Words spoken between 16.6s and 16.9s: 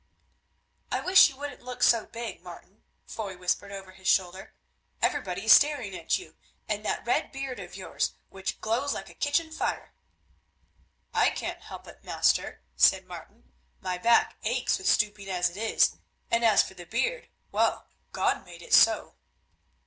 for the